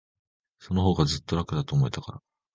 [0.57, 2.21] そのほうが、ずっと楽だと思えたから。